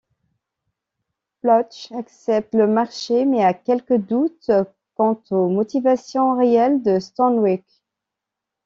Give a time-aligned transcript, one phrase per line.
[1.41, 4.49] Fletch accepte le marché mais a quelques doutes
[4.95, 7.63] quant aux motivations réelles de Stanwyk…